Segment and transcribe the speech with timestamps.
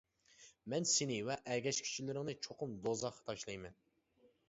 [0.73, 3.83] مەن سېنى ۋە ئەگەشكۈچىلىرىڭنى چوقۇم دوزاخقا تاشلايمەن.